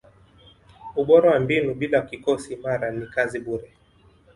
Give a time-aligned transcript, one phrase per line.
[1.01, 3.69] ubora wa mbinu bila kikosi imara ni kazi bure